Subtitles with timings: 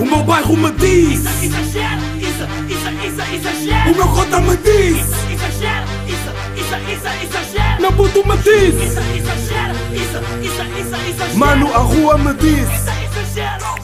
[0.00, 3.90] O meu bairro me diz Isso, exagero, isso, isso, isso, exagero.
[3.90, 7.82] O meu cota me diz Isso, exagero, isso, isso, isso, exagero.
[7.82, 11.38] Meu puto me diz Isso, exagero, isso, isso, isso, exagero.
[11.38, 12.90] Mano, a rua me diz Isso,
[13.30, 13.78] exagero.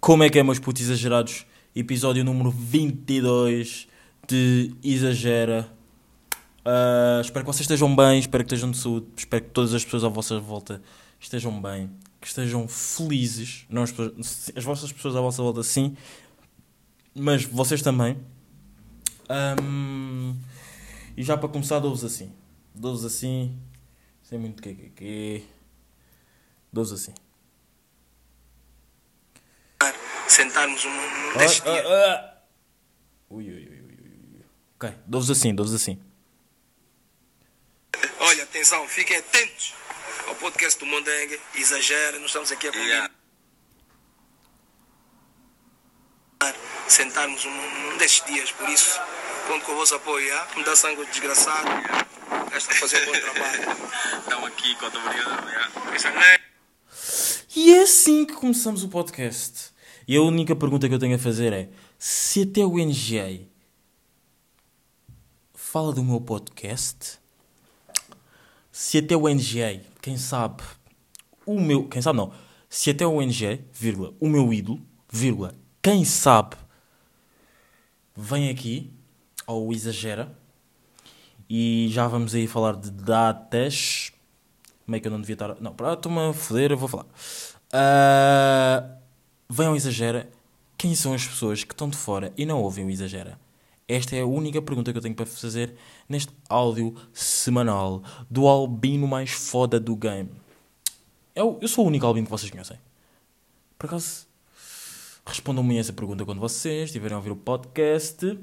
[0.00, 1.44] Como é que é, meus putos exagerados?
[1.76, 3.86] Episódio número 22
[4.26, 5.68] de Exagera.
[6.64, 9.84] Ah, espero que vocês estejam bem, espero que estejam de saúde, espero que todas as
[9.84, 10.80] pessoas à vossa volta
[11.20, 11.90] estejam bem,
[12.20, 13.64] que estejam felizes.
[13.68, 15.96] Não as, pessoas- as vossas pessoas à vossa volta, sim,
[17.14, 18.18] mas vocês também.
[19.28, 20.34] Ahm,
[21.16, 22.32] e já para começar, dou-vos assim:
[22.74, 23.58] dou-vos assim,
[24.22, 25.44] sem muito que que que.
[26.72, 27.14] Dou-vos assim.
[30.28, 32.42] sentarmos um, um Ah, ah, ah.
[33.30, 34.44] Ui, ui, ui, ui, ui.
[34.76, 35.98] Ok, dou-vos assim, dou-vos assim.
[38.20, 39.74] Olha, atenção, fiquem atentos
[40.28, 41.40] ao podcast do Mondengue.
[41.54, 43.10] Exagera, nós estamos aqui a combinar.
[46.86, 49.00] Sentarmos um, um destes dias, por isso,
[49.46, 50.48] conto com o vosso apoio, ah?
[50.56, 51.68] me dá sangue desgraçado.
[52.52, 53.62] Esta fazer um bom trabalho.
[54.20, 55.48] Estamos aqui com a obrigado.
[57.56, 59.72] E é assim que começamos o podcast.
[60.06, 61.68] E a única pergunta que eu tenho a fazer é:
[61.98, 63.46] se até o NGA
[65.54, 67.18] fala do meu podcast,
[68.72, 70.62] se até o NGA, quem sabe,
[71.46, 71.88] o meu.
[71.88, 72.32] Quem sabe não.
[72.68, 76.56] Se até o NGA, vírgula, o meu ídolo, vírgula, quem sabe,
[78.14, 78.92] vem aqui
[79.46, 80.36] ao Exagera
[81.48, 84.12] e já vamos aí falar de datas.
[84.84, 85.56] Como é que eu não devia estar.
[85.60, 87.06] Não, para estou-me foder, eu vou falar.
[87.72, 88.96] Ah,
[89.48, 90.30] venham ao Exagera.
[90.76, 93.38] Quem são as pessoas que estão de fora e não ouvem o Exagera?
[93.88, 95.74] Esta é a única pergunta que eu tenho para fazer
[96.08, 100.30] neste áudio semanal do albino mais foda do game.
[101.34, 102.78] Eu, eu sou o único albino que vocês conhecem.
[103.78, 104.26] Por acaso,
[105.24, 108.38] respondam-me essa pergunta quando vocês estiverem a ouvir o podcast.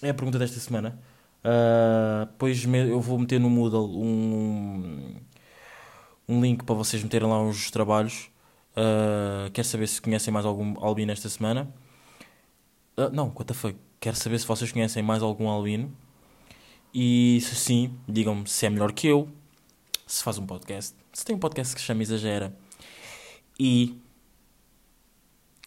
[0.00, 0.98] É a pergunta desta semana.
[1.44, 5.16] Ah, pois eu vou meter no Moodle um,
[6.28, 8.30] um link para vocês meterem lá uns trabalhos.
[8.76, 11.68] Uh, saber se conhecem mais algum albino esta semana.
[12.96, 13.74] Uh, não, quanta foi?
[14.00, 15.92] Quero saber se vocês conhecem mais algum albino.
[16.94, 19.28] E se sim, digam-me se é melhor que eu.
[20.06, 20.94] Se faz um podcast.
[21.12, 22.54] Se tem um podcast que se chama Exagera.
[23.58, 23.98] E.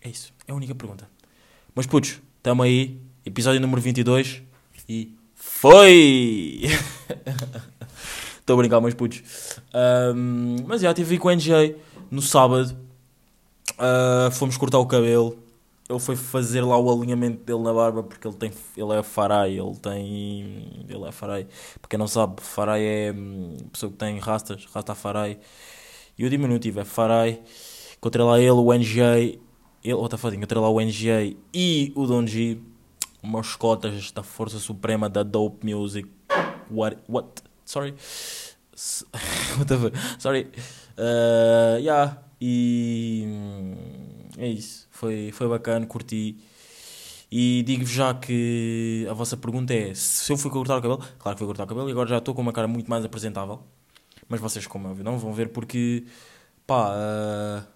[0.01, 0.33] É isso.
[0.47, 1.09] É a única pergunta.
[1.75, 2.99] Mas putos, tamo aí.
[3.25, 4.41] Episódio número 22.
[4.87, 5.13] E.
[5.35, 6.61] Foi!
[8.39, 9.21] Estou a brincar, meus putos.
[9.73, 11.75] Ahm, mas já, estive com o NJ
[12.09, 12.75] no sábado.
[13.77, 15.37] Ah, fomos cortar o cabelo.
[15.91, 19.59] Ele foi fazer lá o alinhamento dele na barba porque ele tem ele é farai,
[19.59, 21.45] ele tem ele é farai.
[21.81, 25.37] Para quem não sabe, farai é hum, pessoa que tem rastas, rasta farai.
[26.17, 27.41] E o diminutivo é farai.
[27.97, 29.39] Encontrei lá ele, o NJ,
[29.83, 32.61] ele, outra foda, encontrei lá o NJ e o Donji,
[33.21, 36.09] umas cotas da Força Suprema da Dope Music.
[36.69, 36.99] What?
[37.09, 37.43] What?
[37.65, 37.93] Sorry.
[39.57, 39.93] What?
[40.19, 40.47] Sorry.
[40.97, 42.17] Uh, yeah.
[42.39, 44.87] E hum, é isso.
[44.91, 46.37] Foi, foi bacana, curti.
[47.31, 51.01] E digo-vos já que a vossa pergunta é se eu fui cortar o cabelo.
[51.17, 53.05] Claro que fui cortar o cabelo e agora já estou com uma cara muito mais
[53.05, 53.61] apresentável.
[54.27, 56.05] Mas vocês, como é óbvio, não vão ver porque.
[56.67, 57.67] Pá, uh,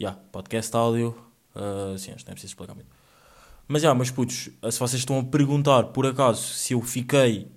[0.00, 1.16] yeah, podcast áudio.
[1.54, 2.90] Uh, sim, acho que não é preciso explicar muito.
[3.68, 7.52] Mas já, meus putos, se vocês estão a perguntar por acaso se eu fiquei.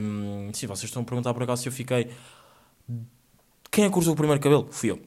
[0.00, 2.10] hum, se vocês estão a perguntar por acaso se eu fiquei.
[3.70, 4.66] Quem é que cortou o primeiro cabelo?
[4.72, 5.00] Fui eu.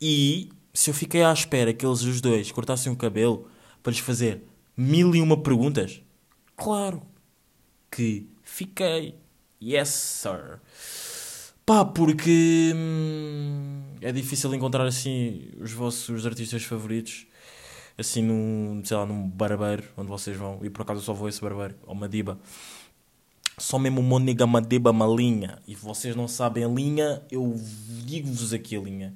[0.00, 3.48] E se eu fiquei à espera que eles os dois cortassem o cabelo
[3.82, 4.42] para lhes fazer
[4.76, 6.02] mil e uma perguntas,
[6.56, 7.00] claro
[7.90, 9.14] que fiquei.
[9.62, 10.60] Yes, sir.
[11.64, 17.26] Pá, porque hum, é difícil encontrar assim os vossos artistas favoritos
[17.96, 21.26] assim num, sei lá, num barbeiro onde vocês vão, e por acaso eu só vou
[21.26, 22.38] a esse barbeiro, ou Madiba.
[23.56, 27.54] Só mesmo nega Madiba, uma linha, e vocês não sabem a linha, eu
[28.04, 29.14] digo-vos aqui a linha.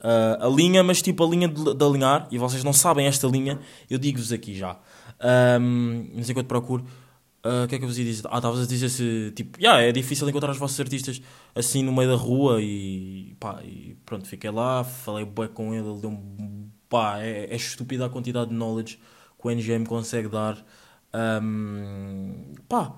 [0.00, 3.26] Ah, a linha, mas tipo a linha de, de alinhar, e vocês não sabem esta
[3.26, 3.58] linha,
[3.90, 4.78] eu digo-vos aqui já.
[5.20, 6.84] Ahm, não sei quanto procuro.
[7.42, 8.22] Ah, O que é que eu vos ia dizer?
[8.30, 11.20] Ah, estavas a dizer se, tipo, yeah, é difícil encontrar os vossos artistas
[11.54, 15.88] assim no meio da rua e pá, e pronto, fiquei lá, falei bué com ele,
[15.88, 18.98] ele deu-me, pá, é, é estúpida a quantidade de knowledge
[19.40, 20.64] que o NGM consegue dar.
[21.12, 22.94] Ahm, pá,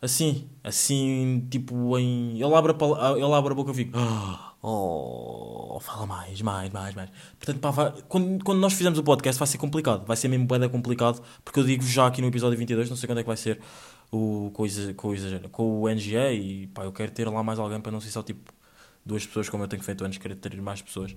[0.00, 2.34] assim, assim, tipo, em.
[2.40, 3.92] Ele abre a, ele abre a boca e fico.
[3.98, 7.10] "Ah, Oh, fala mais, mais, mais, mais.
[7.38, 10.06] Portanto, pá, vai- quando, quando nós fizermos o podcast vai ser complicado.
[10.06, 11.20] Vai ser mesmo bem complicado.
[11.44, 13.60] Porque eu digo já aqui no episódio 22, não sei quando é que vai ser
[14.10, 14.94] o, com, o
[15.50, 16.32] com, o NGA.
[16.32, 18.52] E pá, eu quero ter lá mais alguém para não ser só tipo
[19.04, 20.18] duas pessoas como eu tenho feito antes.
[20.18, 21.14] Quero ter mais pessoas.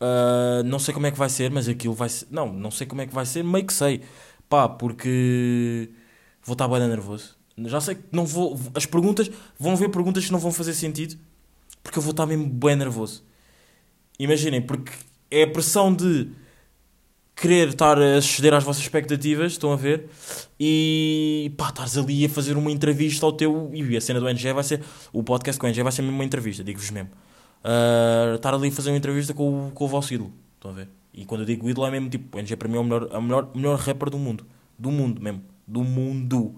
[0.00, 2.26] Ah, não sei como é que vai ser, mas aquilo vai ser.
[2.30, 4.02] Não, não sei como é que vai ser, meio que sei.
[4.48, 5.90] Pá, porque
[6.42, 7.36] vou estar bem nervoso.
[7.66, 8.58] Já sei que não vou.
[8.74, 9.30] As perguntas.
[9.58, 11.18] Vão ver perguntas que não vão fazer sentido,
[11.82, 13.24] porque eu vou estar mesmo bem nervoso.
[14.18, 14.92] Imaginem, porque
[15.30, 16.30] é a pressão de
[17.34, 20.08] querer estar a ceder às vossas expectativas, estão a ver?
[20.58, 23.70] E pá, estares ali a fazer uma entrevista ao teu.
[23.72, 24.82] E a cena do NG vai ser.
[25.12, 27.10] O podcast com o NG vai ser mesmo uma entrevista, digo-vos mesmo.
[27.64, 30.74] Ah, estar ali a fazer uma entrevista com, o- com o vosso ídolo, estão a
[30.74, 30.88] ver?
[31.14, 32.36] E quando eu digo ídolo é mesmo tipo.
[32.36, 34.46] O NG para mim é o melhor, o melhor, melhor rapper do mundo.
[34.78, 35.42] Do mundo mesmo.
[35.66, 36.54] Do mundo.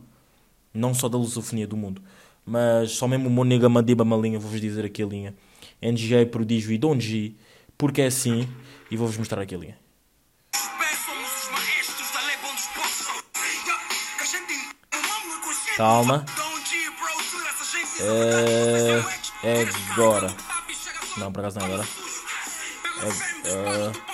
[0.75, 2.03] Não só da lusofonia, do mundo.
[2.45, 5.35] Mas só mesmo o Monega Madiba Malinha, vou-vos dizer aqui a linha.
[5.81, 7.37] NG, Prodígio e Donji.
[7.79, 8.49] Porque é assim.
[8.91, 9.79] E vou-vos mostrar aqui a linha.
[15.77, 16.25] Calma.
[16.67, 16.91] G,
[17.73, 18.03] gente.
[19.43, 19.61] É.
[19.63, 20.35] É agora.
[21.17, 21.89] Não, por acaso não é agora.
[23.45, 24.13] É.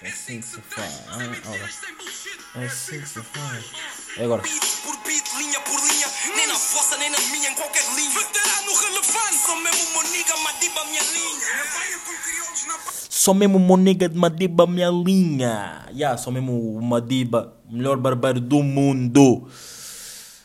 [0.00, 1.02] É assim que se faz.
[1.08, 2.60] Ah.
[2.60, 3.64] É assim que se faz.
[4.16, 4.42] É agora.
[6.36, 8.10] Nem na vossa, nem na minha, em qualquer linha.
[8.10, 11.54] Veterano relevante, sou mesmo Moniga, Madiba, minha linha.
[11.54, 15.86] Minha praia com crioulos Só mesmo o Monega de Madiba, minha linha.
[15.92, 19.48] Yeah, só mesmo o Madiba, melhor barbeiro do mundo.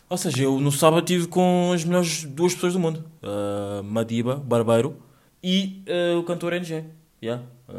[0.10, 4.36] Ou seja, eu no sábado estive com as melhores duas pessoas do mundo: Ah, Madiba,
[4.36, 4.96] barbeiro,
[5.44, 6.84] e ah, o cantor NG.
[7.22, 7.44] Yeah.
[7.68, 7.74] Ah,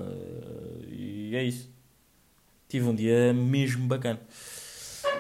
[0.89, 1.71] e é isso.
[2.69, 4.21] Tive um dia mesmo bacana.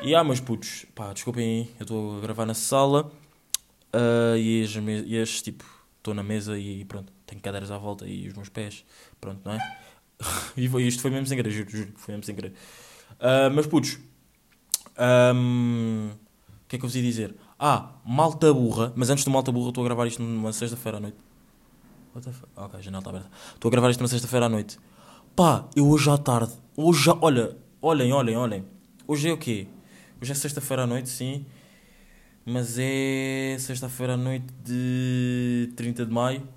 [0.02, 3.11] E ah, meus putos, pá, desculpem eu estou a gravar na sala
[3.93, 4.75] ah, e, as,
[5.06, 5.64] e as, tipo,
[5.99, 8.85] estou na mesa e pronto, tenho cadeiras à volta e os meus pés,
[9.20, 9.79] pronto, não é?
[10.56, 12.52] e foi- isto foi mesmo sem querer, juro, juro, foi mesmo sem querer.
[13.19, 13.99] Ah, meus putos,
[14.96, 17.35] o que é que eu vos ia dizer?
[17.58, 21.00] Ah, malta burra, mas antes do malta burra, estou a gravar isto numa sexta-feira à
[21.00, 21.17] noite.
[22.14, 22.29] What?
[22.56, 23.31] Ok, a janela está aberta.
[23.55, 24.79] Estou a gravar isto numa sexta-feira à noite.
[25.35, 28.64] Pá, eu hoje à tarde, hoje já, olha, olhem, olhem, olhem.
[29.06, 29.67] Hoje é o quê?
[30.25, 31.44] Hoje é sexta-feira à noite, sim.
[32.47, 36.49] Mas é sexta-feira à noite de 30 de maio.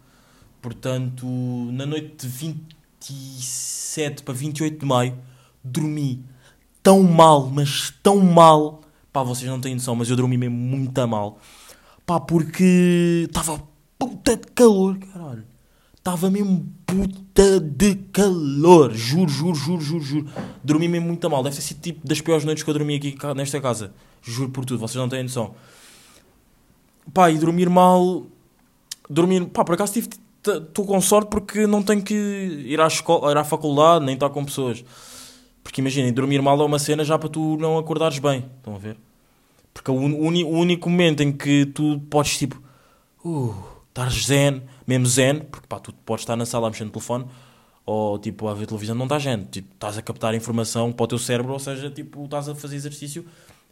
[0.62, 1.28] Portanto,
[1.74, 2.56] na noite de
[3.02, 5.18] 27 para 28 de maio,
[5.62, 6.24] dormi
[6.82, 8.84] tão mal, mas tão mal.
[9.12, 11.38] Pá, vocês não têm noção, mas eu dormi mesmo muito mal.
[12.06, 13.62] Pá, porque estava
[14.00, 15.44] puta de calor, caralho.
[16.08, 18.94] Estava mesmo puta de calor.
[18.94, 20.28] Juro, juro, juro, juro, juro.
[20.64, 21.44] Dormi mesmo muito mal.
[21.44, 23.92] Deve ter sido tipo das piores noites que eu dormi aqui nesta casa.
[24.22, 25.54] Juro por tudo, vocês não têm noção.
[27.14, 28.26] Pá, e dormir mal.
[29.10, 29.48] Dormir.
[29.48, 30.08] Pá, por acaso tive.
[30.48, 34.30] Estou com sorte porque não tenho que ir à escola, ir à faculdade, nem estar
[34.30, 34.86] com pessoas.
[35.62, 38.46] Porque imaginem, dormir mal é uma cena já para tu não acordares bem.
[38.60, 38.96] Estão a ver?
[39.74, 42.62] Porque o, uni- o único momento em que tu podes tipo.
[43.26, 43.54] Uh,
[43.98, 47.26] estar zen, mesmo zen, porque pá, tu podes estar na sala a mexer no telefone
[47.86, 49.44] ou tipo a ver televisão, não estás zen.
[49.46, 52.76] Tipo, estás a captar informação para o teu cérebro, ou seja, tipo, estás a fazer
[52.76, 53.26] exercício,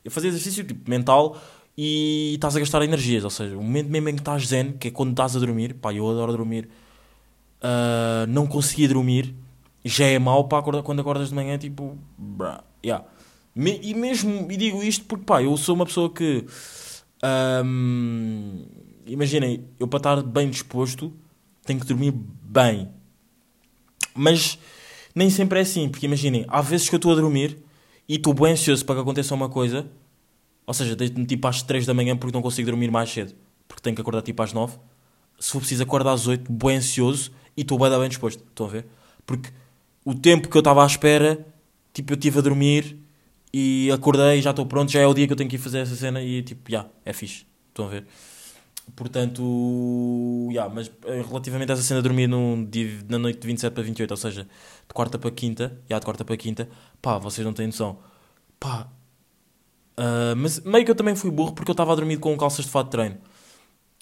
[0.06, 1.38] a fazer exercício tipo, mental
[1.78, 3.24] e estás a gastar energias.
[3.24, 5.76] Ou seja, o momento mesmo em que estás zen, que é quando estás a dormir,
[5.76, 6.70] pá, eu adoro dormir,
[7.62, 9.36] ah, não conseguia dormir,
[9.84, 13.06] já é mau acordar, quando acordas de manhã, tipo, brá, yeah.
[13.54, 16.46] Me- e mesmo, e digo isto porque, pá, eu sou uma pessoa que,
[17.22, 18.64] ahm,
[19.06, 21.14] imaginem, eu para estar bem disposto,
[21.66, 22.90] tenho que dormir bem.
[24.14, 24.58] Mas
[25.14, 27.58] nem sempre é assim, porque imaginem, há vezes que eu estou a dormir
[28.08, 29.90] e estou bem ansioso para que aconteça uma coisa,
[30.66, 33.34] ou seja, deito-me tipo às 3 da manhã porque não consigo dormir mais cedo,
[33.68, 34.78] porque tenho que acordar tipo às 9.
[35.40, 38.44] Se for preciso acordar às 8, bem ansioso e estou bem, bem disposto.
[38.50, 38.86] Estão a ver?
[39.26, 39.50] Porque
[40.04, 41.46] o tempo que eu estava à espera,
[41.94, 42.98] tipo, eu estive a dormir
[43.54, 45.80] e acordei, já estou pronto, já é o dia que eu tenho que ir fazer
[45.80, 47.46] essa cena e tipo, já, é fixe.
[47.70, 48.06] Estão a ver?
[48.96, 53.74] Portanto, já, mas eh, relativamente a essa cena dormir num dia, na noite de 27
[53.74, 56.70] para 28, ou seja, de quarta para quinta, já de quarta para quinta,
[57.02, 58.00] pá, vocês não têm noção.
[58.60, 58.90] Pá,
[59.98, 62.66] ah, mas meio que eu também fui burro porque eu estava a dormir com calças
[62.66, 63.18] de fato de treino.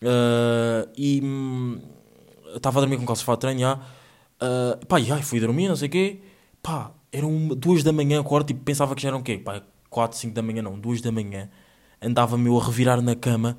[0.03, 1.79] Ah, e hum,
[2.55, 3.79] estava a dormir com calças de fato de treino, já.
[4.39, 6.21] Ah, pá, e ai, fui dormir, não sei o quê.
[6.61, 9.37] Pá, eram duas da manhã, acordo, tipo, pensava que já eram o quê?
[9.37, 11.49] Pá, 4, 5 da manhã, não, duas da manhã.
[12.01, 13.57] Andava-me a revirar na cama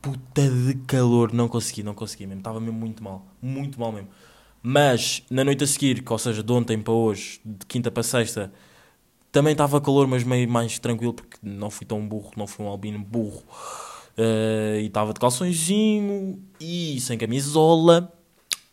[0.00, 2.40] puta de calor, não consegui, não consegui mesmo.
[2.40, 4.08] Estava mesmo muito mal, muito mal mesmo.
[4.62, 8.52] Mas na noite a seguir, ou seja, de ontem para hoje, de quinta para sexta,
[9.32, 12.68] também estava calor, mas meio mais tranquilo, porque não fui tão burro, não fui um
[12.68, 13.42] albino burro.
[14.16, 18.12] Eh, e estava de calçõezinho e sem camisola.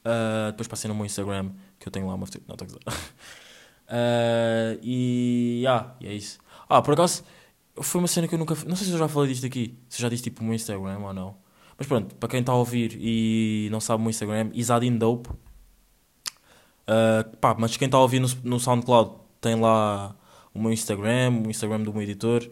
[0.04, 2.42] Uh, depois passei no meu Instagram, que eu tenho lá uma foto.
[2.48, 2.92] Não, estou a.
[2.92, 6.40] Uh, e, ah, e é isso.
[6.70, 7.24] Ah, por acaso,
[7.82, 8.56] foi uma cena que eu nunca.
[8.66, 9.78] Não sei se eu já falei disto aqui.
[9.90, 11.36] Se eu já disse tipo o meu Instagram ou não.
[11.78, 15.30] Mas pronto, para quem está a ouvir e não sabe o meu Instagram, Isadin Dope.
[15.30, 20.16] Uh, pá, mas quem está a ouvir no, no SoundCloud tem lá
[20.54, 22.50] o meu Instagram, o Instagram do meu editor,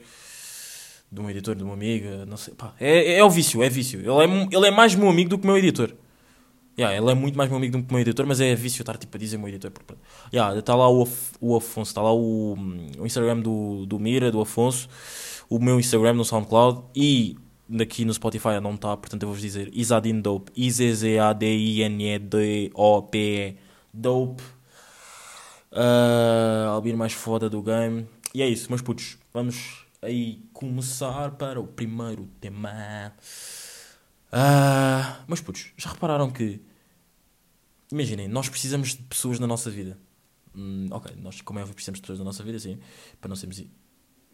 [1.11, 2.53] do meu editor, do meu amigo, não sei.
[2.53, 3.99] Pá, é, é o vício, é vício.
[3.99, 5.91] Ele é, ele é mais meu amigo do que meu editor.
[6.77, 8.81] Yeah, ele é muito mais meu amigo do que o meu editor, mas é vício
[8.81, 9.71] estar tipo, a dizer meu editor.
[9.71, 9.95] Está
[10.33, 12.57] yeah, tá lá o, Af- o Afonso, está lá o,
[12.99, 14.89] o Instagram do, do Mira, do Afonso,
[15.49, 19.69] o meu Instagram no SoundCloud e daqui no Spotify não está, portanto eu vou-vos dizer
[19.73, 20.51] Isadin Dope,
[22.25, 23.55] I-Z-Z-A-D-I-N-E-D-O-P-E,
[23.93, 24.43] Dope,
[25.71, 28.05] uh, Albino mais foda do game.
[28.33, 33.13] E é isso, meus putos, vamos aí começar para o primeiro tema.
[34.37, 36.59] Ah, mas putos, já repararam que
[37.89, 39.97] imaginem, nós precisamos de pessoas na nossa vida.
[40.53, 42.77] Hum, ok, nós como é óbvio precisamos de pessoas na nossa vida, sim,
[43.21, 43.63] para não sermos.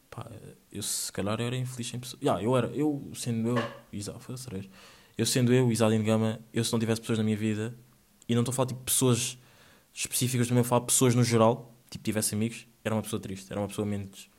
[0.10, 0.25] Pá,
[0.72, 2.20] eu se calhar eu era infeliz em pessoas.
[2.20, 3.55] Yeah, eu era, eu sendo eu,
[3.93, 4.67] Isa, foda-se, três.
[5.15, 7.77] eu sendo eu, Isadine Gama, eu se não tivesse pessoas na minha vida,
[8.27, 9.38] e não estou a falar tipo pessoas
[9.93, 13.62] específicas, também a falar pessoas no geral, tipo tivesse amigos, era uma pessoa triste, era
[13.62, 14.31] uma pessoa menos,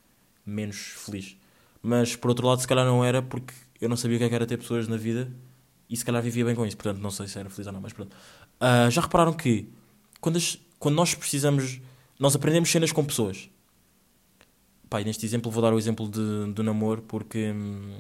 [0.45, 1.37] menos feliz.
[1.81, 4.29] Mas por outro lado, se calhar não era porque eu não sabia o que é
[4.29, 5.33] que era ter pessoas na vida
[5.93, 7.81] e se calhar vivia bem com isso, portanto não sei se era feliz ou não,
[7.81, 8.17] mas pronto.
[8.59, 9.69] Ah, já repararam que
[10.21, 11.81] quando, as- quando nós precisamos,
[12.19, 13.49] nós aprendemos cenas com pessoas.
[15.01, 17.99] E neste exemplo vou dar o exemplo de, do namoro porque hum,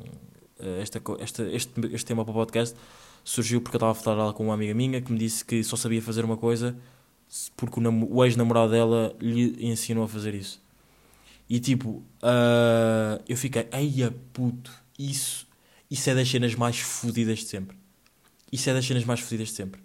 [0.80, 2.76] esta, esta, este, este tema para o podcast
[3.24, 5.74] surgiu porque eu estava a falar com uma amiga minha que me disse que só
[5.74, 6.76] sabia fazer uma coisa
[7.56, 10.60] porque o, o ex-namorado dela lhe ensinou a fazer isso.
[11.48, 15.46] E tipo, ah, eu fiquei, eia puto, isso,
[15.90, 17.76] isso é das cenas mais fodidas de sempre.
[18.52, 19.82] Isso é das cenas mais fodidas de sempre.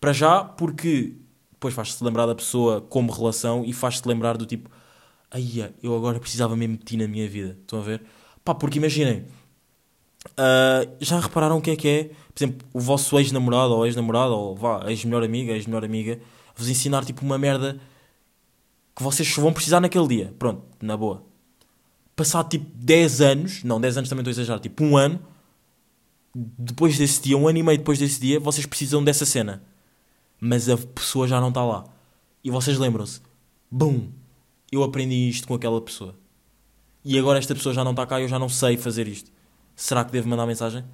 [0.00, 1.14] Para já, porque
[1.52, 4.68] depois faz-te lembrar da pessoa como relação e faz-te lembrar do tipo,
[5.34, 7.56] eia, eu agora precisava mesmo de ti na minha vida.
[7.60, 8.02] Estão a ver?
[8.44, 9.26] Pá, porque imaginem,
[10.36, 14.32] ah, já repararam o que é que é, por exemplo, o vosso ex-namorado ou ex-namorada
[14.32, 16.20] ou vá, ex-melhor amiga, ex-melhor amiga,
[16.54, 17.80] vos ensinar tipo uma merda
[18.94, 20.34] que vocês vão precisar naquele dia.
[20.38, 21.24] Pronto, na boa.
[22.16, 25.20] Passado tipo 10 anos, não, 10 anos também estou a exagerar, tipo um ano,
[26.58, 29.62] depois desse dia, um ano e meio depois desse dia, vocês precisam dessa cena.
[30.40, 31.84] Mas a pessoa já não está lá.
[32.44, 33.20] E vocês lembram-se,
[33.70, 34.10] bum,
[34.70, 36.14] eu aprendi isto com aquela pessoa.
[37.04, 39.30] E agora esta pessoa já não está cá e eu já não sei fazer isto.
[39.74, 40.84] Será que devo mandar mensagem?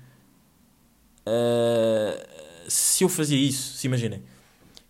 [1.26, 2.26] Ah,
[2.68, 4.22] se eu fazia isso, se imaginem.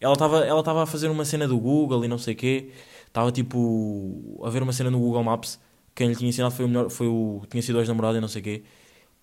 [0.00, 2.70] Ela estava ela estava a fazer uma cena do Google e não sei o quê.
[3.06, 5.58] Estava tipo a ver uma cena no Google Maps.
[5.94, 8.40] Quem lhe tinha ensinado foi o melhor, foi o tinha sido ex-namorado e não sei
[8.40, 8.64] o quê.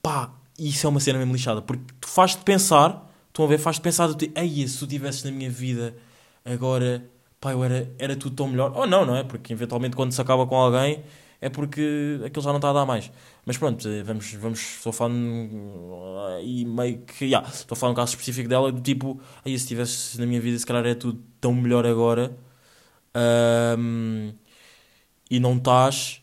[0.02, 0.34] Pá,
[0.70, 4.08] isso é uma cena mesmo lixada, porque tu faz-te pensar, estão a ver, faz-te pensar
[4.08, 5.96] do tipo, ei, se tu estivesses na minha vida
[6.46, 7.04] agora,
[7.40, 8.72] pá, eu era, era tudo tão melhor.
[8.76, 9.24] Ou não, não é?
[9.24, 11.04] Porque eventualmente quando se acaba com alguém
[11.40, 13.12] é porque aquilo já não está a dar mais.
[13.46, 17.96] Mas pronto, eh, vamos, vamos estou hum, e meio que, yeah, estou a falar um
[17.96, 21.20] caso específico dela, do tipo, aí se estivesse na minha vida, se calhar é tudo
[21.40, 22.38] tão melhor agora,
[23.14, 24.34] Ahm,
[25.30, 26.22] e não estás,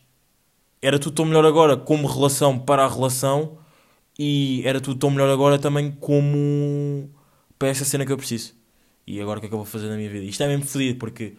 [0.81, 3.58] era tudo tão melhor agora como relação para a relação,
[4.19, 7.09] e era tudo tão melhor agora também como
[7.57, 8.53] para essa cena que eu preciso.
[9.07, 10.25] E agora o que é que eu vou fazer na minha vida?
[10.25, 11.35] Isto é mesmo fodido, porque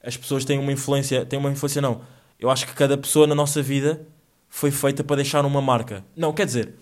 [0.00, 2.02] as pessoas têm uma influência, têm uma influência não.
[2.38, 4.06] Eu acho que cada pessoa na nossa vida
[4.48, 6.04] foi feita para deixar uma marca.
[6.16, 6.74] Não, quer dizer,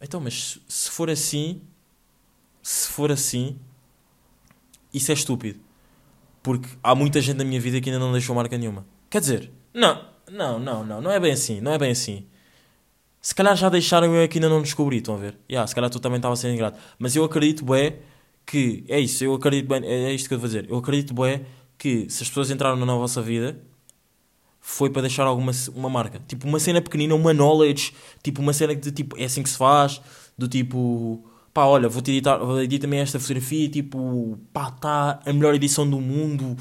[0.00, 1.62] então, mas se for assim,
[2.62, 3.58] se for assim,
[4.94, 5.58] isso é estúpido.
[6.44, 8.86] Porque há muita gente na minha vida que ainda não deixou marca nenhuma.
[9.10, 12.24] Quer dizer, não, não, não, não, não é bem assim, não é bem assim.
[13.20, 15.38] Se calhar já deixaram eu é que ainda não descobri, estão a ver?
[15.50, 16.78] Yeah, se calhar tu também estava ser ingrato.
[16.98, 17.98] Mas eu acredito, bué,
[18.46, 20.66] que, é isso, eu acredito bem, é, é isto que eu vou dizer.
[20.68, 21.42] Eu acredito, bué,
[21.76, 23.60] que se as pessoas entraram na vossa vida,
[24.60, 26.20] foi para deixar alguma uma marca.
[26.26, 29.56] Tipo, uma cena pequenina, uma knowledge, tipo, uma cena de tipo, é assim que se
[29.56, 30.00] faz,
[30.36, 35.32] do tipo, pá, olha, vou-te editar, vou editar também esta fotografia, tipo, pá, está a
[35.32, 36.56] melhor edição do mundo,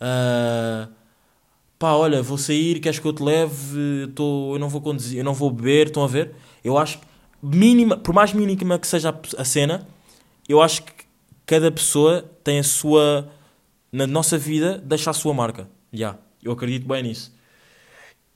[0.00, 0.88] ah,
[1.78, 5.24] pá, olha, vou sair, queres que eu te leve, tô, eu não vou conduzir, eu
[5.24, 6.34] não vou beber, estão a ver?
[6.64, 7.06] Eu acho que,
[7.40, 9.86] mínima, por mais mínima que seja a, a cena,
[10.48, 10.92] eu acho que
[11.46, 13.30] cada pessoa tem a sua,
[13.92, 17.32] na nossa vida, deixa a sua marca, já, eu acredito bem nisso.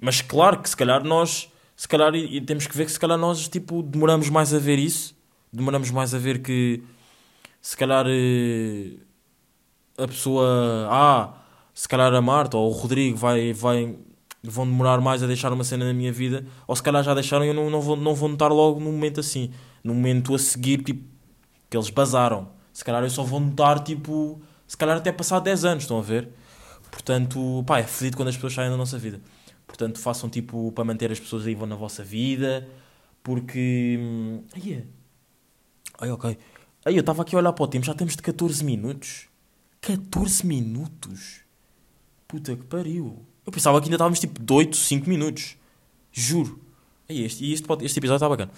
[0.00, 3.18] Mas claro que se calhar nós, se calhar, e temos que ver que se calhar
[3.18, 5.16] nós, tipo, demoramos mais a ver isso,
[5.52, 6.82] demoramos mais a ver que,
[7.60, 8.94] se calhar, eh,
[9.98, 11.41] a pessoa, ah,
[11.74, 13.96] se calhar a Marta ou o Rodrigo vai, vai,
[14.42, 17.44] vão demorar mais a deixar uma cena na minha vida, ou se calhar já deixaram
[17.44, 19.50] e eu não, não, vou, não vou notar logo no momento assim,
[19.82, 21.04] no momento a seguir, tipo,
[21.70, 22.50] que eles basaram.
[22.72, 26.02] Se calhar eu só vou notar, tipo, se calhar até passar 10 anos, estão a
[26.02, 26.28] ver?
[26.90, 29.20] Portanto, pá, é fedido quando as pessoas saem da nossa vida.
[29.66, 32.68] Portanto, façam tipo para manter as pessoas aí vão na vossa vida,
[33.22, 33.98] porque.
[34.54, 34.84] Aí é.
[35.98, 36.38] Ai, ok.
[36.84, 39.28] Aí eu estava aqui a olhar para o tempo, já temos de 14 minutos.
[39.80, 41.41] 14 minutos?
[42.32, 43.18] Puta que pariu.
[43.44, 45.58] Eu pensava que ainda estávamos tipo de 8, 5 minutos.
[46.10, 46.58] Juro.
[47.06, 48.50] E este, e este, este episódio está bacana.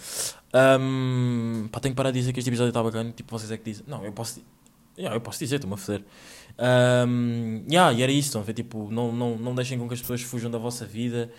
[0.52, 3.10] Ahm, pá, tenho que parar de dizer que este episódio está bacana.
[3.10, 3.84] Tipo, vocês é que dizem.
[3.88, 4.40] Não, eu posso.
[4.96, 6.04] Yeah, eu posso dizer, estou-me a foder.
[6.56, 8.52] Um, yeah, e era isso, estão a ver?
[8.52, 11.32] Tipo, não, não, não deixem com que as pessoas fujam da vossa vida.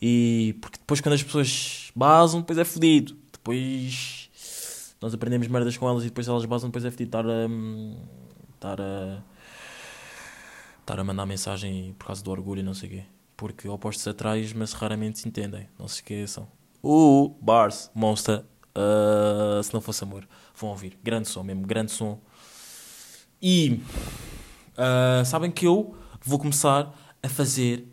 [0.00, 3.16] E porque depois, quando as pessoas basam, depois é fodido.
[3.32, 4.28] Depois
[5.00, 7.48] nós aprendemos merdas com elas e depois elas basam, depois é fodido estar a.
[8.56, 9.31] estar a.
[10.82, 13.04] estar a mandar mensagem por causa do orgulho e não sei o quê.
[13.36, 15.68] Porque opostos atrás, mas raramente se entendem.
[15.78, 16.46] Não se esqueçam.
[16.82, 18.44] Uh, Bars, Monster.
[18.76, 20.98] uh, se não fosse amor, vão ouvir.
[21.02, 22.20] Grande som mesmo, grande som.
[23.40, 23.80] E
[24.76, 27.86] ah, sabem que eu vou começar a fazer,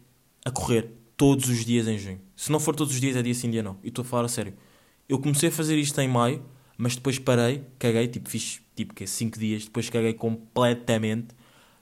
[0.45, 2.21] a correr todos os dias em junho.
[2.35, 3.77] Se não for todos os dias, é dia sim, dia não.
[3.83, 4.53] E estou a falar a sério.
[5.07, 6.43] Eu comecei a fazer isto em maio,
[6.77, 11.35] mas depois parei, caguei, tipo, fiz tipo que 5 dias, depois caguei completamente.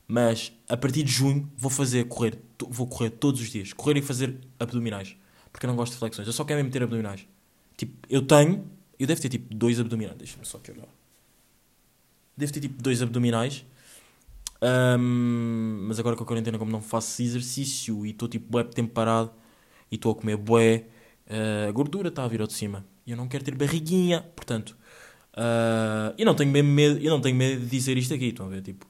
[0.08, 4.02] Mas a partir de junho vou fazer correr, vou correr todos os dias, correr e
[4.02, 5.16] fazer abdominais.
[5.52, 7.28] Porque eu não gosto de flexões, eu só quero mesmo ter abdominais.
[7.76, 8.66] Tipo, eu tenho,
[8.98, 10.88] eu devo ter tipo dois abdominais, deixa-me só aqui olhar.
[12.38, 13.66] Devo ter tipo dois abdominais.
[14.62, 18.92] Ahm, mas agora com a quarentena, como não faço exercício e estou tipo bué tempo
[18.94, 19.32] parado
[19.92, 20.86] e estou a comer bué,
[21.30, 22.86] ah, a gordura está a vir ao de cima.
[23.06, 24.76] E eu não quero ter barriguinha, portanto.
[25.34, 28.50] ah, e não tenho medo, eu não tenho medo de dizer isto aqui, estão a
[28.50, 28.62] ver?
[28.62, 28.88] Tipo,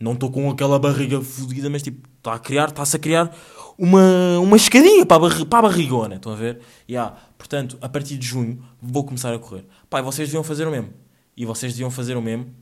[0.00, 3.36] não estou com aquela barriga fodida, mas tipo, está a criar, está-se a criar
[3.76, 6.60] uma, uma escadinha para a, para a barrigona, estão a ver?
[6.88, 7.16] Yeah.
[7.36, 9.66] Portanto, a partir de junho vou começar a correr.
[9.88, 10.92] Pai, vocês deviam fazer o mesmo.
[11.36, 12.54] E vocês deviam fazer o mesmo.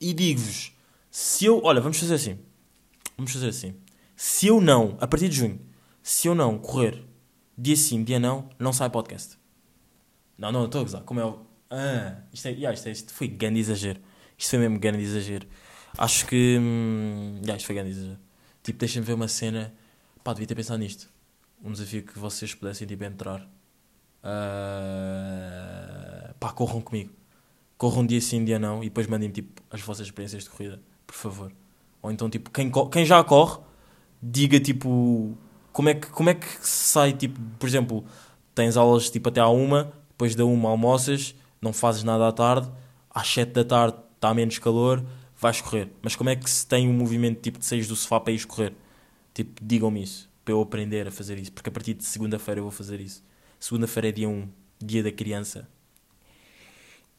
[0.00, 0.72] E digo-vos,
[1.10, 1.60] se eu.
[1.64, 2.38] Olha, vamos fazer assim.
[3.16, 3.74] Vamos fazer assim.
[4.16, 5.60] Se eu não, a partir de junho,
[6.02, 7.04] se eu não correr
[7.56, 9.36] dia sim, dia não, não sai podcast.
[10.36, 11.02] Não, não, estou a gozar.
[11.02, 11.40] Como é o.
[11.70, 14.00] Ah, isto, é, yeah, isto, é, isto foi grande exagero.
[14.36, 15.46] Isto foi mesmo grande exagero.
[15.96, 16.58] Acho que.
[16.60, 18.18] Hum, yeah, isto foi grande.
[18.62, 19.72] Tipo, deixem-me ver uma cena.
[20.22, 21.08] Pá, devia ter pensado nisto.
[21.62, 23.48] Um desafio que vocês pudessem tipo, entrar.
[24.22, 25.54] Ah,
[26.38, 27.10] pá, corram comigo.
[27.76, 28.82] Corram dia sim, dia não.
[28.82, 31.52] E depois mandem tipo as vossas experiências de corrida, por favor.
[32.02, 33.60] Ou então, tipo, quem, quem já corre,
[34.22, 35.36] diga tipo.
[35.72, 38.04] Como é, que, como é que sai, tipo, por exemplo,
[38.52, 42.68] tens aulas tipo até à uma, depois da uma almoças, não fazes nada à tarde,
[43.08, 45.04] às sete da tarde está menos calor,
[45.38, 45.88] vais correr.
[46.02, 48.44] Mas como é que se tem um movimento tipo de saís do sofá para ir
[48.46, 48.74] correr?
[49.32, 52.64] Tipo, digam-me isso, para eu aprender a fazer isso, porque a partir de segunda-feira eu
[52.64, 53.22] vou fazer isso.
[53.60, 54.48] Segunda-feira é dia 1,
[54.78, 55.68] dia da criança.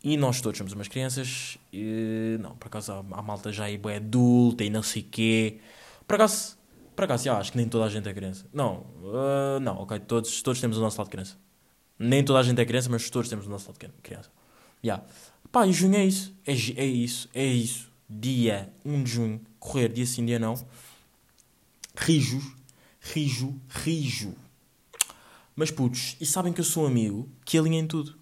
[0.03, 1.58] E nós todos somos umas crianças.
[1.73, 5.60] E, não, por acaso há malta já é adulta e não sei quê.
[6.08, 6.58] Por acaso,
[6.95, 8.45] por acaso, já, acho que nem toda a gente é criança.
[8.53, 11.38] Não, ah, não, ok, todos, todos temos o nosso lado de criança.
[11.97, 14.29] Nem toda a gente é criança, mas todos temos o nosso lado de criança.
[14.82, 15.03] Já.
[15.51, 16.34] Pá, e junho é isso.
[16.45, 17.88] É, é isso, é isso.
[18.10, 20.56] Dia 1 de junho, correr, dia sim, dia não.
[21.95, 22.41] Rijo,
[23.00, 24.34] rijo, rijo.
[25.56, 28.17] Mas putos, e sabem que eu sou um amigo que alinha em tudo.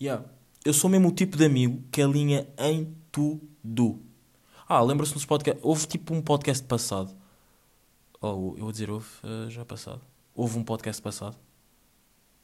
[0.00, 0.24] Yeah.
[0.64, 4.02] Eu sou mesmo o tipo de amigo que alinha em tudo.
[4.66, 5.62] Ah, lembra-se nos podcasts.
[5.64, 7.14] Houve tipo um podcast passado.
[8.20, 10.00] Oh, eu vou dizer houve eh, já passado.
[10.34, 11.36] Houve um podcast passado.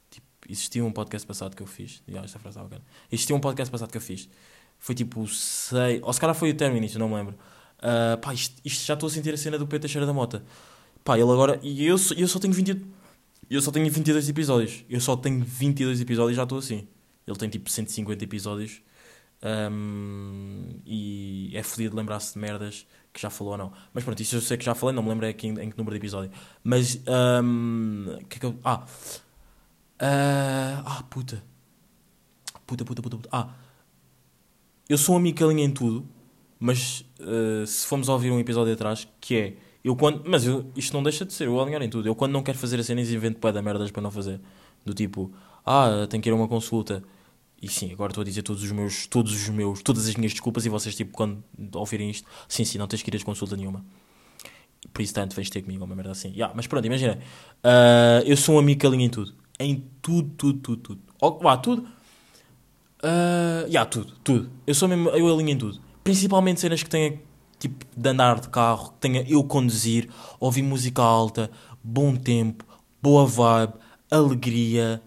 [0.09, 2.03] Tipo, existia um podcast passado que eu fiz.
[2.07, 2.85] Yeah, esta frase estava bacana.
[3.11, 4.29] Existia um podcast passado que eu fiz.
[4.79, 5.99] Foi tipo sei.
[6.03, 7.35] Ou se calhar foi o término início, não me lembro.
[7.79, 10.43] Ah, pá, isto, isto já estou a sentir a cena do Pedro Teixeira da Mota.
[11.03, 11.59] Pá, ele agora.
[11.63, 12.85] E eu, eu só tenho 20.
[13.49, 14.83] Eu só tenho 22 episódios.
[14.89, 16.87] Eu só tenho 22 episódios e já estou assim.
[17.25, 18.81] Ele tem tipo 150 episódios.
[19.41, 23.73] Ahm, e é fodido lembrar-se de merdas que já falou ou não.
[23.93, 25.77] Mas pronto, isso eu sei que já falei, não me lembro aqui em, em que
[25.77, 26.31] número de episódio.
[26.63, 26.99] Mas.
[27.07, 28.85] ahm, que é que eu- ah!
[29.99, 31.43] Ah, ah, puta.
[32.65, 33.29] Puta, puta, puta, puta.
[33.31, 33.53] Ah!
[34.89, 36.07] Eu sou um amigo que alinha em tudo,
[36.59, 39.53] mas ah, se formos ouvir um episódio atrás, que é.
[39.83, 42.07] Eu quando, mas eu, isto não deixa de ser, eu alinhar em tudo.
[42.07, 44.39] Eu quando não quero fazer a cenas invento pé da merdas para não fazer.
[44.85, 45.31] Do tipo,
[45.65, 47.03] ah, tenho que ir a uma consulta.
[47.61, 50.31] E sim, agora estou a dizer todos os meus, todos os meus, todas as minhas
[50.31, 53.55] desculpas e vocês, tipo, quando ouvirem isto, sim, sim, não tens que ir a consulta
[53.55, 53.83] nenhuma.
[54.93, 56.29] Por isso, tanto, vens ter comigo, uma merda assim.
[56.29, 57.19] Yeah, mas pronto, imagina.
[57.63, 59.33] ah, eu sou um amigo que alinha em tudo.
[59.59, 61.01] Em tudo, tudo, tudo, tudo.
[61.19, 61.87] Oh, vá, tudo.
[63.03, 64.49] Ah, yeah, tudo, tudo.
[64.65, 65.79] Eu sou mesmo, eu alinho em tudo.
[66.03, 67.19] Principalmente cenas que tenha,
[67.59, 71.51] tipo, de andar de carro, que tenha eu conduzir, ouvir música alta,
[71.83, 72.65] bom tempo,
[73.01, 73.73] boa vibe,
[74.09, 75.01] alegria,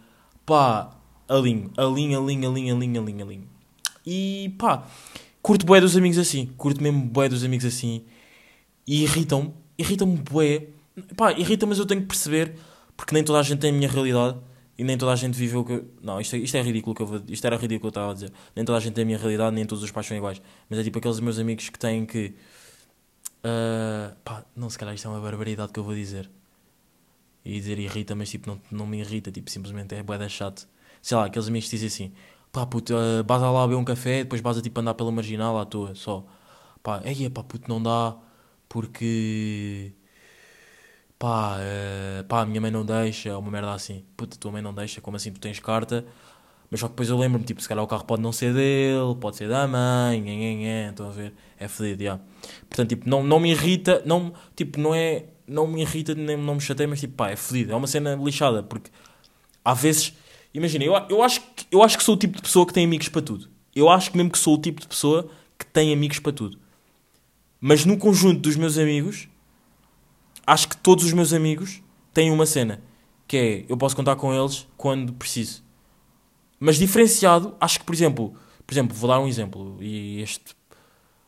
[0.47, 0.97] pá,
[1.29, 3.49] alinho, alinho, alinho, alinho, alinho, alinho, alinho.
[4.07, 4.87] E pá,
[5.43, 8.05] curto bué dos amigos assim, curto mesmo bué dos amigos assim.
[8.87, 10.69] E irritam-me, irritam-me bué.
[11.17, 12.57] Pá, irrita, mas eu tenho que perceber,
[12.97, 14.39] porque nem toda a gente tem a minha realidade.
[14.81, 15.85] E nem toda a gente viveu que.
[16.03, 17.21] Não, isto é, isto é ridículo que eu vou.
[17.29, 18.33] Isto era ridículo que eu estava a dizer.
[18.57, 20.41] Nem toda a gente tem a minha realidade, nem todos os pais são iguais.
[20.71, 22.35] Mas é tipo aqueles meus amigos que têm que.
[23.45, 26.31] ah, pá, não, se calhar isto é uma barbaridade que eu vou dizer.
[27.45, 30.67] E dizer irrita, mas tipo, não, não me irrita, tipo, simplesmente é boeda chato.
[31.03, 32.15] Sei lá, aqueles amigos que dizem assim:
[32.51, 32.95] pá, puto,
[33.27, 36.25] vas lá beber um café, depois vas a tipo andar pela marginal à toa, só.
[36.83, 38.17] Pá, é pá, puto, não dá,
[38.69, 39.93] porque.
[41.21, 44.03] Pá, eh, pá, a minha mãe não deixa, uma merda assim.
[44.17, 46.07] Puta, tua mãe não deixa, como assim tu tens carta?
[46.71, 49.15] Mas só que depois eu lembro-me, tipo, se calhar o carro pode não ser dele,
[49.21, 51.35] pode ser da mãe, nhen, estão a ver?
[51.59, 52.19] É fedido, já.
[52.71, 56.55] Portanto, tipo, não, não me irrita, não, tipo, não é, não me irrita, nem não
[56.55, 57.73] me chateia, mas tipo, pá, é fedido.
[57.73, 58.91] É uma cena lixada, porque
[59.65, 60.15] há vezes,
[60.55, 62.85] imagina, eu, eu, acho que, eu acho que sou o tipo de pessoa que tem
[62.87, 63.49] amigos para tudo.
[63.77, 65.29] Eu acho que mesmo que sou o tipo de pessoa
[65.59, 66.59] que tem amigos para tudo.
[67.61, 69.29] Mas no conjunto dos meus amigos,
[70.51, 71.81] acho que todos os meus amigos
[72.13, 72.83] têm uma cena,
[73.29, 75.63] que é, eu posso contar com eles quando preciso.
[76.59, 78.35] Mas diferenciado, acho que, por exemplo,
[78.67, 80.57] por exemplo, vou dar um exemplo, e este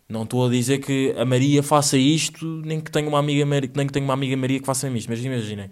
[0.08, 3.70] não estou a dizer que a Maria faça isto, nem que tenha uma amiga Maria,
[3.76, 5.70] nem que tenha uma amiga Maria que faça isto, mas imaginem.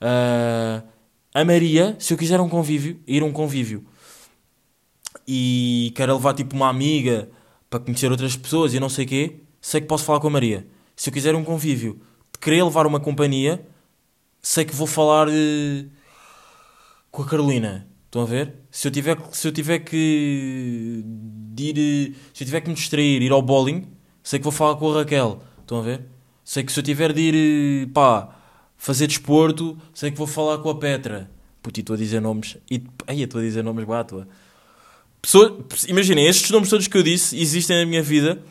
[0.00, 0.82] ah,
[1.32, 3.84] a Maria, se eu quiser um convívio, ir a um convívio
[5.26, 7.30] e quero levar tipo uma amiga
[7.70, 10.30] para conhecer outras pessoas e não sei o quê, sei que posso falar com a
[10.30, 10.66] Maria.
[10.96, 12.00] Se eu quiser um convívio
[12.44, 13.66] querer levar uma companhia,
[14.42, 15.86] sei que vou falar eh,
[17.10, 17.88] com a Carolina.
[18.04, 18.54] Estão a ver?
[18.70, 21.02] Se eu tiver, se eu tiver que
[21.56, 23.88] ir, se eu tiver que me distrair, ir ao bowling,
[24.22, 25.42] sei que vou falar com a Raquel.
[25.62, 26.02] Estão a ver?
[26.44, 28.28] Sei que se eu tiver de ir, pá,
[28.76, 31.30] fazer desporto, sei que vou falar com a Petra.
[31.62, 32.58] Puti, estou a dizer nomes.
[32.70, 34.28] E, aí, estou a dizer nomes, toa.
[35.22, 38.42] Pessoa, imaginem, estes nomes todos que eu disse existem na minha vida,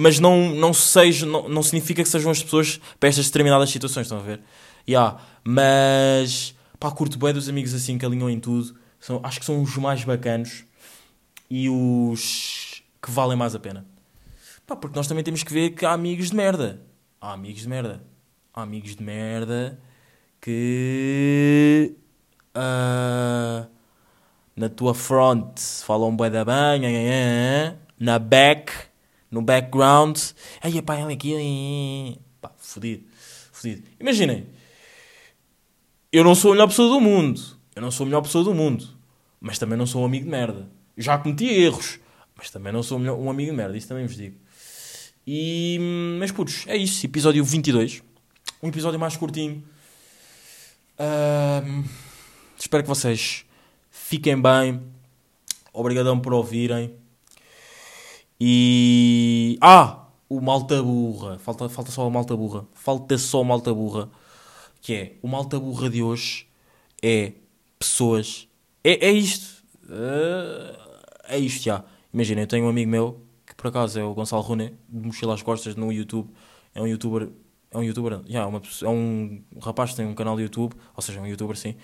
[0.00, 4.04] mas não, não, seja, não, não significa que sejam as pessoas para estas determinadas situações,
[4.04, 4.40] estão a ver?
[4.88, 8.78] Yeah, mas pá, curto bem dos amigos assim que alinham em tudo.
[9.00, 10.64] São, acho que são os mais bacanos
[11.50, 13.84] e os que valem mais a pena.
[14.64, 16.80] Pá, porque nós também temos que ver que há amigos de merda.
[17.20, 18.00] Há amigos de merda.
[18.54, 19.80] Há amigos de merda
[20.40, 21.96] que.
[22.54, 23.66] ah,
[24.54, 26.82] na tua front falam bué da bem,
[27.98, 28.72] na back,
[29.30, 30.18] no background,
[30.60, 33.04] aí pá, ela aqui, pá, fodido,
[33.52, 33.82] fodido.
[34.00, 34.46] Imaginem,
[36.12, 37.40] eu não sou a melhor pessoa do mundo,
[37.74, 38.88] eu não sou a melhor pessoa do mundo,
[39.40, 40.68] mas também não sou um amigo de merda.
[40.96, 42.00] Já cometi erros,
[42.34, 44.36] mas também não sou um amigo de merda, isso também vos digo.
[45.26, 45.78] E,
[46.18, 48.02] mas putos, é isso, episódio 22,
[48.62, 49.62] um episódio mais curtinho.
[52.58, 53.44] Espero que vocês
[53.90, 54.82] fiquem bem.
[55.72, 56.92] Obrigadão por ouvirem.
[58.40, 59.58] E.
[59.60, 60.06] Ah!
[60.28, 61.38] O malta burra.
[61.38, 62.66] Falta, falta só a malta burra.
[62.74, 64.10] Falta só a malta burra.
[64.80, 65.12] Que é.
[65.22, 66.46] O malta burra de hoje
[67.02, 67.32] é
[67.78, 68.46] pessoas.
[68.84, 69.62] É, é isto.
[69.90, 70.76] Eh,
[71.28, 71.84] é isto já.
[72.12, 75.34] Imagina, eu tenho um amigo meu que por acaso é o Gonçalo Roné, de mochila
[75.34, 76.28] às costas no YouTube.
[76.74, 77.28] É um youtuber.
[77.70, 78.20] É um youtuber.
[78.26, 80.74] já, uma pessoa- é um rapaz que tem um canal de YouTube.
[80.94, 81.74] Ou seja, é um youtuber sim.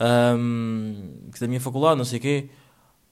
[0.00, 2.48] Ahm, que da minha faculdade, não sei o quê.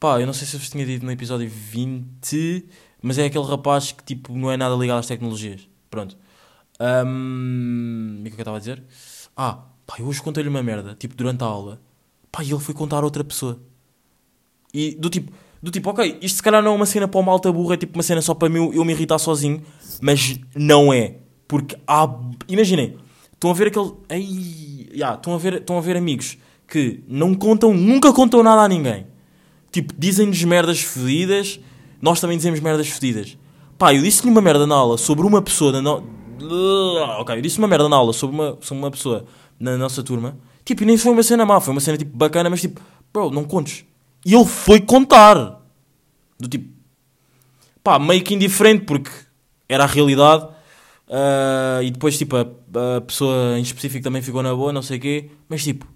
[0.01, 2.67] Pá, eu não sei se eu vos tinha dito no episódio 20,
[3.03, 5.69] mas é aquele rapaz que tipo não é nada ligado às tecnologias.
[5.91, 6.17] Pronto.
[6.79, 8.83] Ahm, o que é que eu estava a dizer?
[9.37, 11.83] Ah, pá, eu hoje contei-lhe uma merda, tipo durante a aula.
[12.33, 13.61] Pá, e ele foi contar a outra pessoa.
[14.73, 15.33] E do tipo,
[15.63, 17.77] do tipo, ok, isto se calhar não é uma cena para uma alta burra, é
[17.77, 19.63] tipo uma cena só para mim eu me irritar sozinho,
[20.01, 21.17] mas não é.
[21.47, 22.09] Porque há.
[22.49, 22.97] Imaginem,
[23.35, 23.93] estão a ver aquele.
[24.09, 28.63] Ai, já, estão, a ver, estão a ver amigos que não contam, nunca contam nada
[28.63, 29.10] a ninguém.
[29.71, 31.61] Tipo, dizem-nos merdas fedidas,
[32.01, 33.37] nós também dizemos merdas fedidas.
[33.79, 36.05] Pá, eu disse-lhe uma merda na aula sobre uma pessoa no...
[37.19, 39.27] Ok, eu disse uma merda na aula sobre uma, sobre uma pessoa
[39.59, 40.37] na nossa turma.
[40.65, 42.81] Tipo, e nem foi uma cena má, foi uma cena tipo bacana, mas tipo,
[43.13, 43.85] bro, não contes.
[44.25, 45.61] E ele foi contar.
[46.39, 46.69] Do tipo,
[47.83, 49.11] pá, meio que indiferente porque
[49.69, 50.47] era a realidade.
[51.09, 52.47] Ah, e depois, tipo, a,
[52.97, 55.31] a pessoa em específico também ficou na boa, não sei o quê.
[55.49, 55.87] Mas tipo,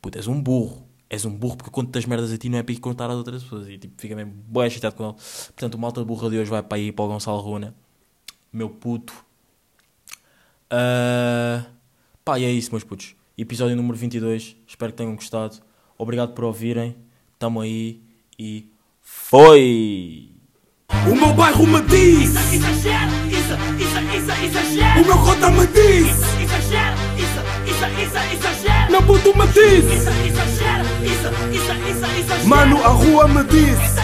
[0.00, 0.87] puto, és um burro.
[1.10, 3.08] És um burro porque eu conto das merdas a ti, não é para ir contar
[3.10, 3.68] às outras pessoas.
[3.68, 5.14] E tipo, fica mesmo bem excitado com ele.
[5.14, 7.74] Portanto, o malta burra de hoje vai para aí para o Gonçalo Runa.
[8.52, 9.12] Meu puto.
[10.70, 11.64] Ah,
[12.24, 13.14] pá, e é isso, meus putos.
[13.36, 14.56] Episódio número 22.
[14.66, 15.56] Espero que tenham gostado.
[15.96, 16.96] Obrigado por ouvirem.
[17.38, 18.02] Tamo aí
[18.38, 18.66] e
[19.00, 20.30] foi!
[21.10, 25.00] O meu bairro me diz, Isso, exagero, isso, isso, isso, exagero.
[25.02, 27.40] o meu cota me diz, Isso, exagero, isso,
[27.70, 28.90] isso, isso, exagero.
[28.92, 30.67] meu puto me diz, Isso, exagero,
[31.12, 32.46] exagero.
[32.46, 33.97] mano a rua me diz.